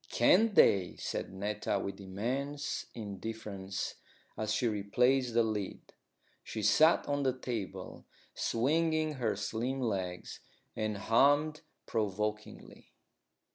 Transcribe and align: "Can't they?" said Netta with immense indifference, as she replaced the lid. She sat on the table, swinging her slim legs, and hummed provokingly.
"Can't 0.09 0.55
they?" 0.55 0.95
said 0.95 1.31
Netta 1.31 1.77
with 1.77 2.01
immense 2.01 2.87
indifference, 2.95 3.93
as 4.35 4.51
she 4.51 4.67
replaced 4.67 5.35
the 5.35 5.43
lid. 5.43 5.93
She 6.43 6.63
sat 6.63 7.07
on 7.07 7.21
the 7.21 7.37
table, 7.37 8.07
swinging 8.33 9.13
her 9.21 9.35
slim 9.35 9.79
legs, 9.79 10.39
and 10.75 10.97
hummed 10.97 11.61
provokingly. 11.85 12.93